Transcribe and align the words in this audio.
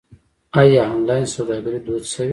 آیا 0.59 0.83
آنلاین 0.95 1.25
سوداګري 1.35 1.79
دود 1.85 2.03
شوې؟ 2.11 2.27